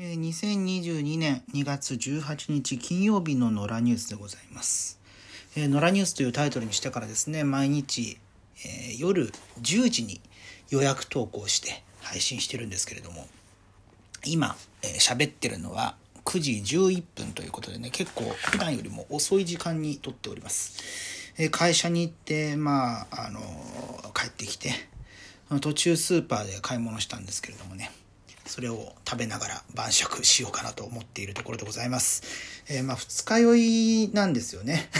[0.00, 4.98] 2022年2月18日金曜日の野良ニュースでございます。
[5.54, 8.16] えー野良ニュースというタイトルにしてからですね、毎日、
[8.64, 10.22] えー夜10時に
[10.70, 13.26] 予約投稿して配信してるんですけれども、
[14.24, 21.34] 今、えー喋ってるのは9時11分ということでね、結構普段よりも遅い時間に撮っております。
[21.36, 23.40] え会社に行って、まあ、あの
[24.14, 24.72] 帰ってきて、
[25.60, 27.90] 途中スーパーで買い物したんですけれどもね、
[28.50, 32.24] それを食べながら晩酌しようかなと思っているところでございます。
[32.68, 34.90] えーまあ、二日酔いなんですよね。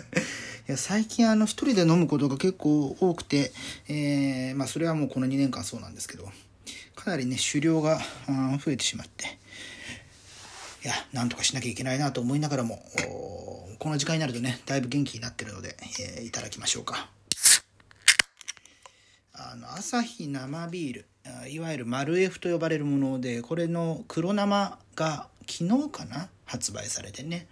[0.66, 3.52] いや最近あの一人で飲むことが結構多くて、
[3.88, 6.32] えーまあそれはもうこの2年間そうなんですけど、
[6.94, 8.00] かなりね、酒量が
[8.64, 9.26] 増えてしまって、
[10.82, 12.82] いや、なんとかしなきゃいけないなと思いながらも、
[13.78, 17.10] この時間になるとね、だいぶ元気になってるので、えーいただきましょうか。
[19.34, 21.06] あの、朝日生ビール、
[21.48, 26.28] いわゆるマルエフと呼ばれるもので、これの黒生が昨日かな？
[26.44, 27.46] 発売されてね。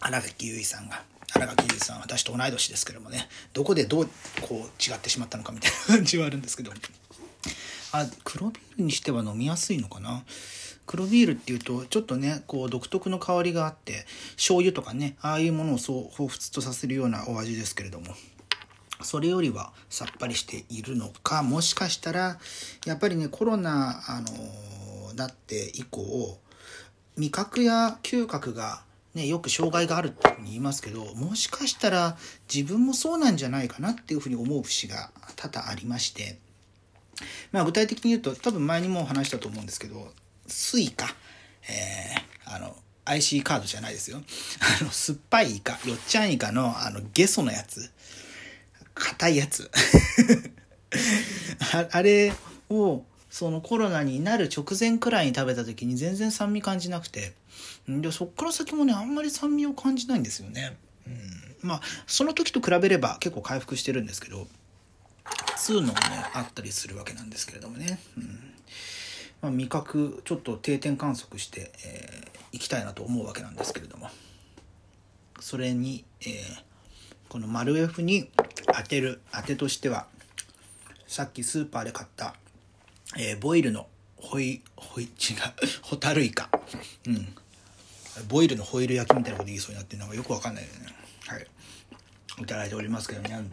[0.00, 1.02] 新垣結衣さんが。
[1.32, 3.28] 新垣結衣さん私と同い年ですけどもね。
[3.52, 4.08] どこでどう
[4.40, 6.72] こう違ってしまったのかみたいな感じはあるんですけど。
[7.92, 10.22] あ黒ビールにしては飲みやすいのかな？
[10.86, 18.14] 黒ビールっていうとちょっとねこう独特の香りがあって醤油とかねああいうものをそう彷彿とさせるようなお味ですけれども。
[19.02, 22.38] それよりはさっぱりしているのかもしかしたら
[22.86, 26.38] やっぱりねコロナあのなって以降
[27.16, 32.16] 味覚や嗅覚がね、よく障害があるっていうふうに言いますけどもしかしたら
[32.52, 36.38] 自分もそうなんじゃないかなっていうふうに思う節が多々ありまして、
[37.50, 40.12] まあ、具体的に言うと多分前にも話したと思うんですけど
[40.46, 41.06] スイカ、
[41.68, 44.18] えーあの IC カードじゃないですよ。
[44.80, 47.90] あの酸っぱいイカよっちゃんイカのあのゲソのやつ。
[49.00, 49.70] 硬いやつ。
[51.92, 52.32] あれ
[52.68, 57.32] をそのコロナになる直前くらいに食べた時に全然酸味感じなくて。
[57.88, 60.76] でそっから先もねあんまり酸味を感じないんですよね、
[61.06, 64.46] うん、まあその時と比べれば結構回復してるんですけど
[65.56, 65.98] 2のもね
[66.34, 68.24] あったりするわけなんですけれどもね、うん。
[69.42, 74.10] まあ、味覚ちょっと定点観測して、えーきたいなと思うわけなんですけれども。
[75.38, 76.28] それに、えー
[77.28, 78.28] この丸 F に
[78.74, 80.06] 当てる当てとしては
[81.06, 82.34] さっきスーパーで買った、
[83.18, 83.86] えーボイルの
[84.16, 85.10] ホイホイ違う
[85.82, 86.50] ホタルイカ。
[87.06, 87.34] うん。
[88.28, 90.86] ボイルのホイル焼きみたいなこと言いそうになってなんかよくわかんないよね。
[91.26, 91.46] はい。
[92.42, 93.48] いただいておりますけどね。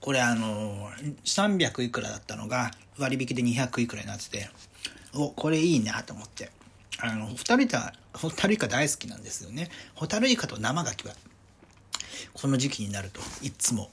[0.00, 4.50] これあのー300いくらだったのが割引で200いくらになってて
[5.12, 6.50] おこれいいなと思って。
[7.02, 9.70] あのホタルイカホタルイカ大好きなんですよね。
[9.94, 11.14] ホタルイカと生牡蠣は
[12.34, 13.90] この時期になるといつも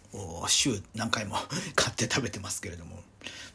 [0.48, 1.38] 週何回も
[1.76, 3.02] 買って食べてますけれども。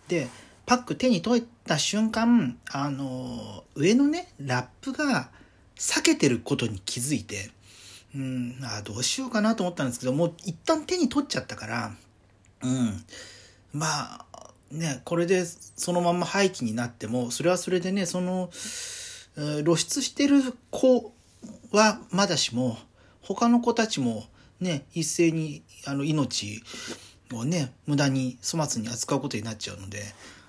[0.09, 0.29] で
[0.65, 5.31] パック手に取った瞬間あの上のねラップが
[5.77, 7.51] 裂けてることに気づいて
[8.15, 11.95] うんあどうしようかなと思ったんですけどもう一旦手に取っちゃったから
[12.63, 13.05] うん
[13.73, 18.51] まあねこれでそのまま廃棄になってもそれはそれでねその
[19.65, 21.13] 露出してる子
[21.73, 22.79] はまだしも
[23.23, 24.25] 他の子たちも
[24.63, 26.63] ね一斉にあの命
[27.33, 30.03] をね無駄に粗末に扱うことになっちゃうので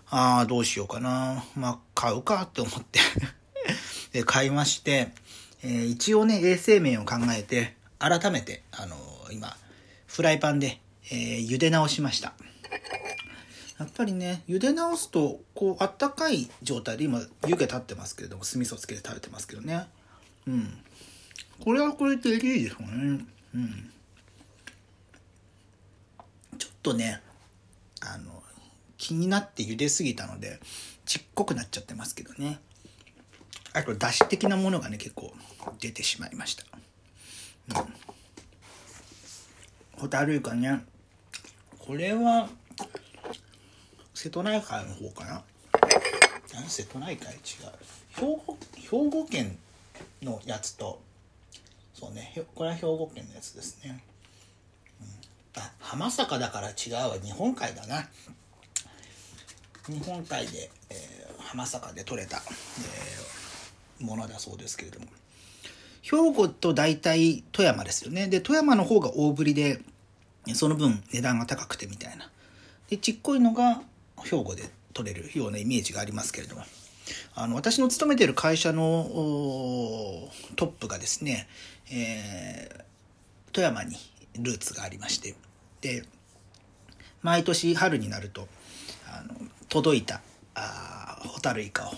[0.09, 1.43] ああどうしようかな。
[1.55, 2.99] まあ買うかって思って。
[4.13, 5.09] で買いまして、
[5.63, 9.57] えー一応ね衛生面を考えて改めてあのー今
[10.05, 10.79] フライパンで、
[11.09, 12.33] えー茹で直しました。
[13.79, 19.87] やっぱりね茹で直すとこうあったかい状態で今湯気立ってますけれども酢味噌つけて食べてますけどね。
[20.47, 20.77] うん。
[21.63, 23.25] これはこれでいいですよね。
[23.55, 23.91] うん。
[26.83, 27.21] とね
[28.01, 28.43] あの
[28.97, 30.59] 気になって茹ですぎたので
[31.05, 32.59] ちっこくなっちゃってますけどね。
[33.73, 35.33] あとだし的なものがね結構
[35.79, 36.63] 出てしまいました。
[37.81, 37.93] うん。
[39.99, 40.85] ホタルイカね。
[41.79, 42.49] これは
[44.13, 45.43] 瀬戸内海の方かな。
[46.67, 47.33] 瀬戸内海？
[47.33, 47.39] 違う。
[48.15, 49.57] 兵庫兵庫県
[50.21, 51.01] のやつと
[51.93, 54.03] そうねこれは兵庫県のやつですね、
[55.93, 57.17] 浜坂だから違うわ。
[57.23, 58.09] 日本海だな。
[59.87, 65.05] 日本海で、えー浜坂で取れた、えーものだそうですけれども。
[66.01, 68.27] 兵庫と大体富山ですよね。
[68.27, 69.81] で富山の方が大ぶりで
[70.55, 72.27] その分値段が高くてみたいな。
[72.89, 73.83] でちっこいのが
[74.23, 74.63] 兵庫で
[74.93, 76.63] 取れるようなイメージがありますけれども。
[77.35, 79.07] あの私の勤めてる会社の
[80.55, 81.47] トップがですね、
[81.91, 82.83] えー
[83.51, 83.95] 富山に
[84.39, 85.35] ルーツがありまして。
[85.83, 86.03] で
[87.21, 88.47] 毎年春になると
[89.07, 89.35] あの
[89.69, 90.21] 届いた
[90.55, 91.91] あホタルイカを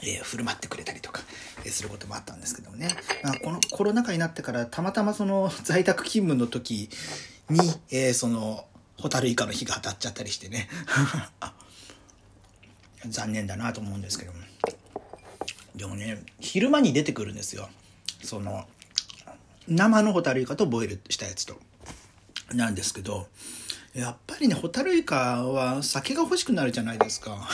[0.00, 1.22] えー、振る舞ってくれたりとか、
[1.64, 2.88] えー、することもあったんですけどもね。
[3.24, 6.88] まあ、このコロナ禍になってからたまたまその在宅勤務の時
[7.50, 7.58] に、
[7.90, 8.64] えー、その、
[8.96, 10.68] ホタルイカの日が当たっちゃったりしてね。
[13.08, 14.38] 残念だなと思うんですけども。
[15.74, 17.68] でもね、昼間に出てくるんですよ。
[18.22, 18.68] その、
[19.66, 21.60] 生のホタルイカとボイルしたやつと。
[22.52, 23.28] なんですけど、
[23.94, 27.48] やっぱりね、ホタルイカは酒が欲しくなるじゃないですか。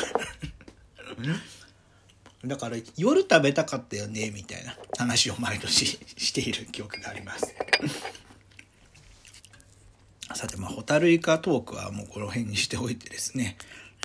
[2.44, 7.54] だから夜食べたかったよね、みたいな話を毎年している記憶があります。
[10.34, 13.56] さて、まあ、ホタルイカトークはもうこの辺にしておいてですね、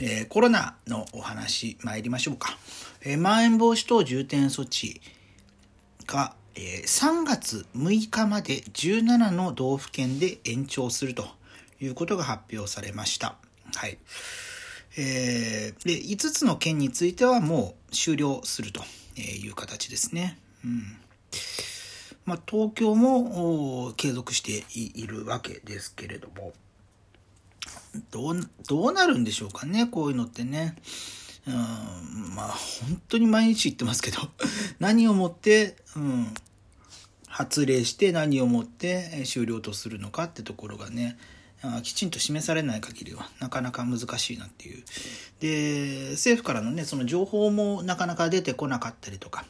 [0.02, 2.58] えー、コロナのお話参りましょうか。
[3.02, 5.02] えー、まん延防止等重点措置
[6.06, 11.28] が、え、3月6日まで17の道府県で延長すると
[11.80, 13.36] いうことが発表されました。
[13.76, 13.98] はい。
[14.98, 18.82] えー、で、5つの県についてはもう終了すると
[19.18, 20.38] いう形ですね。
[20.66, 20.98] うん。
[22.26, 26.54] まあ、東京も継続しているわけですけれども、
[28.12, 30.76] どう、どうなるんでしょうかね、こういうのってね。
[31.48, 34.20] うん、まあ、本当に毎日言ってますけど、
[34.80, 36.34] 何をもって、うん、
[37.30, 41.18] 発令して何をもって終了とするのかってところがね、
[41.84, 44.84] きちんと示されない限りはなかなか難しいなっていう。
[45.40, 49.46] で、政府からのね、その情報もなかなか出てこなかったりとか、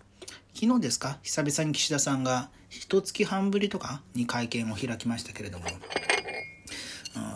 [0.54, 5.66] 昨日ですか久々に岸田さんが一月半ぶりとかに会見を開きましたけれども、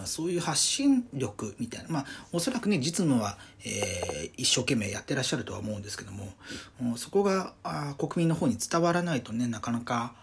[0.06, 6.34] そういう発信力みたいな、まあ、おそらくね、実務は、えー、一生懸命やってらっしゃるとは思うんですけども、
[6.98, 10.14] そこがあ国民の方に伝わらないとね、なかなか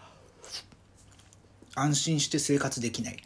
[1.75, 3.17] 安心して生活できない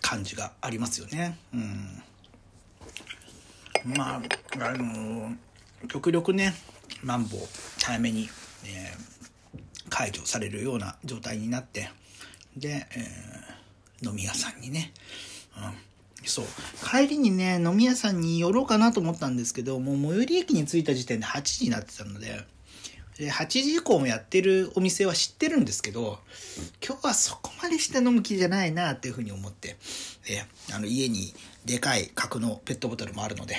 [0.00, 1.38] 感じがありますよね。
[1.52, 2.02] うん。
[3.96, 4.22] まあ、
[4.60, 5.32] あの
[5.88, 6.54] 極力ね、
[7.02, 7.40] マンボウ
[7.82, 8.28] 早めに、
[8.64, 11.90] えー、解除されるような状態になって、
[12.56, 14.92] で、えー、飲み屋さんにね、
[15.56, 16.44] うん、そう。
[16.84, 22.44] 帰りにね、飲み屋さんに寄ろうかなと思ったんですけど、もう最寄り駅に着いた時点で8時になってたの、で
[23.18, 26.20] 8時以降もやってるお店は知ってるんですけど、
[26.86, 29.76] 今日はそこまでして飲む気じゃないなっていうふうに思って、
[30.30, 31.34] えあの家に
[31.64, 33.56] でかい角のペットボトルもあるので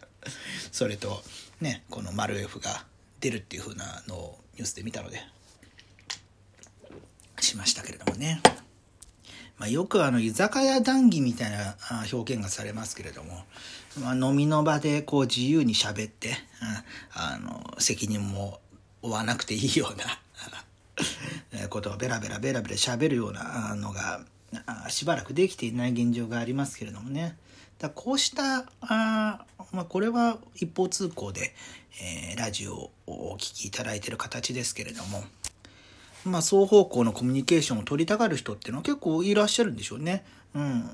[0.72, 1.22] それと
[1.60, 2.86] ね、この丸 F が
[3.20, 5.20] 出るっていう風なのをニュースで見たので、
[7.40, 8.40] しましたけれどもね。
[9.58, 11.76] まあ、よくあの居酒屋談義みたいな
[12.12, 13.42] 表現がされますけれども、
[14.00, 16.36] まあ、飲みの場でこう自由に喋って、
[17.12, 18.60] あの責任も
[19.02, 24.20] 追わなくていいような ことをベラベラベラベラ喋るようなのが
[24.88, 27.36] しばらくできていない現状がありますけれどもね。
[27.78, 31.54] だこうしたあ、まあ、これは一方通行で、
[32.02, 35.22] えー、ラジオをお聴きいただいている形ですけれども、
[36.24, 40.24] まあ、双方向のコミュニケーションを取りたがる人っていうのは結構いらっしゃるんでしょうね。
[40.54, 40.90] うん。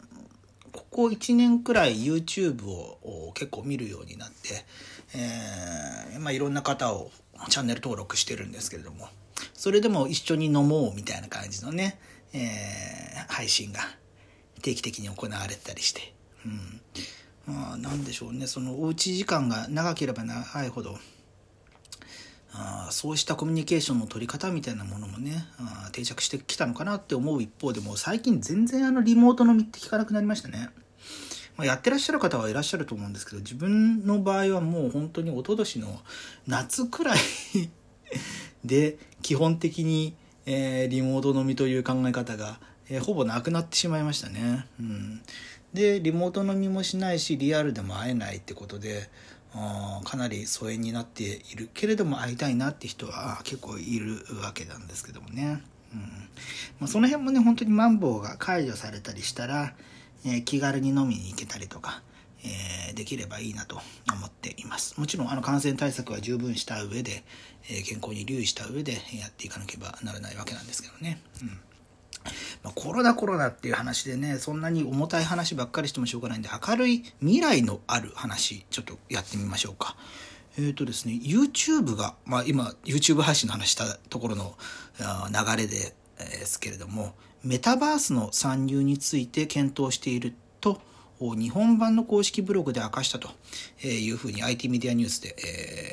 [0.72, 4.64] ここ1年くらい YouTube を結構見るようになって、
[5.14, 7.10] えー、まあ、いろんな方を
[7.48, 9.08] チャンネル登録してるんですけれども、
[9.52, 11.98] それでも一緒に飲もうみたいな感じのね、
[12.32, 13.80] えー、配信が
[14.62, 16.14] 定期的に行われたりして、
[16.44, 16.80] うん。
[17.46, 20.98] まあ、なんでしょうね、そのおうち時間が長ければ長いほど、
[22.56, 30.70] あそうしたコミュニケーションの取り方みたいなものもねあ定着してきたのかなって思う一方でも最近全然あのリモート飲みって聞かなくなりましたね。
[31.56, 36.00] まあ、やってらっしゃる方はいらっしゃると思うんですけど自分の場合はもう本当に一昨年の
[36.46, 37.18] 夏くらい
[38.64, 40.14] で基本的に、
[40.46, 42.58] えー、リモート飲みという考え方が、
[42.88, 44.66] えー、ほぼなくなってしまいましたね。
[44.80, 45.22] うん、
[45.72, 49.08] でリモート飲みもしないしリアルでも会えないってことで
[50.04, 55.62] かなり疎遠になっているけれども会いたいなって人は結構いるわけなんですけどもね。
[55.92, 56.00] うん
[56.80, 59.74] まあ、その辺もね本当にマンボウが解除されたりしたら
[60.26, 62.02] え、気軽に飲みに行けたりとか、
[62.44, 63.80] え、できればいいなと
[64.12, 64.98] 思っています。
[64.98, 67.24] もちろんあの感染対策は十分した上で、
[67.70, 71.20] え、健康に留意した上でやっていかなければならないわけなんですけどね。
[71.42, 71.60] うん
[72.62, 79.96] ま、コロナコロナっていう話でね、そんなに重たい話ばっかりしてもしょうがないんで、明るい未来のある話、ちょっとやってみましょうか。
[80.56, 84.56] えっ、ー、とですね、YouTube が、まあ今、YouTube 配信の話したところの
[84.98, 85.94] 流れ、で
[86.46, 90.80] すけれども、メタバースの参入について検討していると、
[91.20, 93.30] 日本版の公式ブログで明かしたと
[93.86, 95.36] いうふうに IT メディアニュースで、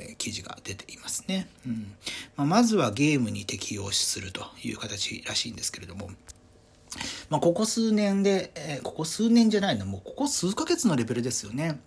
[0.09, 1.47] えー、記事が出ていますね。
[1.65, 1.93] うん
[2.37, 6.09] まあ、まずはゲームに適用するという形らしいんですけれども、
[7.29, 11.79] まあ、ここ数年で、えー、ここ数年じゃないの、もうここ数ヶ月のレベルですよね。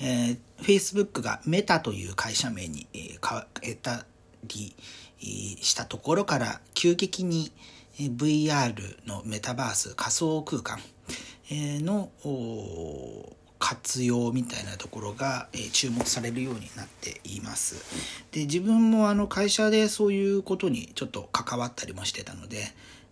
[0.00, 4.04] えー、Facebook がメタという会社名に、えー、変えた
[4.44, 4.74] り
[5.20, 7.50] したところから急激に
[7.98, 10.78] VR のメタバース仮想空間
[11.50, 12.10] の
[13.58, 17.84] 活用みたいなところが、注目されるようになっています。
[18.30, 22.58] で自分もあの会社でそういうことにちょっと関わったりもしてたので、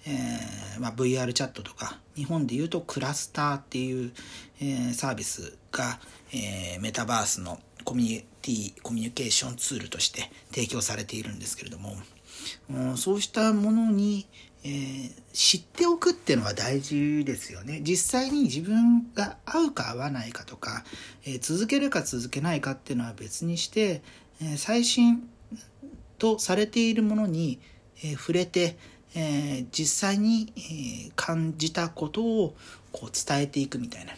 [0.06, 4.12] えー、まあ、VR チャットとか日本でいうとクラスターっていう、
[4.60, 5.98] えー、サービスが、
[6.32, 11.96] えー、メタバースのコミュニティコミュニケーションツールとして提供されているんですけれども、
[12.68, 14.26] うん、そうしたものに、
[14.64, 17.80] えー、知っておくっていうのは大事ですよね。
[17.82, 20.84] 実際に自分が合うか合わないかとか、
[21.24, 24.02] えー、続けるか続けないかっていうのは別にして、
[24.42, 25.28] えー、最新
[26.18, 27.60] とされているものに、
[28.02, 28.76] え触れて、
[29.14, 32.54] え実際に、え感じたことを
[32.92, 34.12] こう伝えていくみたいな。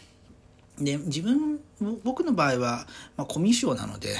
[0.80, 1.60] で自分
[2.04, 4.16] 僕の場合は、まあ、コミュ障なので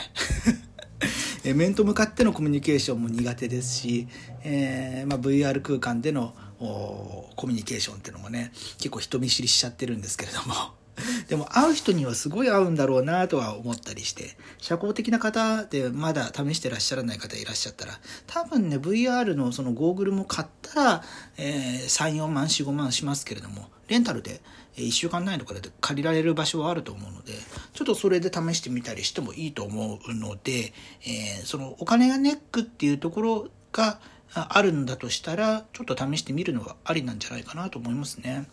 [1.55, 4.09] 面と向かってのコミュニケーションも苦手ですし、
[4.43, 10.79] えーまあ、VR 空間でのコミュニケーションっていうのもね結構人見知りしちゃってるんですけれども。
[11.29, 21.03] でも会う人にはすごい合うんだろうなとは思ったりして社交的な方でまだ試してらっしゃらない方いらっしゃったら多分ね VR のそのゴーグルも買ったら、
[21.37, 24.41] えー、34万45万しますけれどもレンタルで
[24.77, 27.33] 1週間内とかで借りられる場所はあると思うので、
[27.73, 34.01] ちょっとそれで試してみたりしてもいいと思うので、えー、そのお金がネックっていうところが
[34.35, 38.47] あるんだとしたら、ちょっと試してみるのはありなんじゃないかなと思いますね。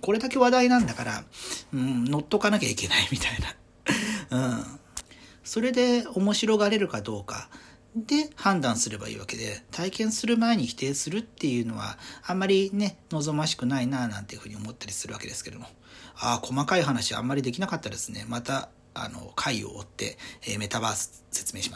[0.00, 1.24] これだけ話題なんだから、
[1.74, 3.38] うん、乗っとかなきゃいけないみたい
[4.30, 4.48] な。
[4.56, 4.64] うん。
[5.44, 7.48] それで面白がれるかどうか。
[7.96, 15.66] で判断すればいいわけで体験する前に否定するっていうのはあんまりね望ましくないななんていうふうに思ったりするわけですけども。
[16.18, 18.24] ああ細かい話あんまりできなかったですね。
[18.28, 21.74] またあの回を追って、えー、メタバース説明します。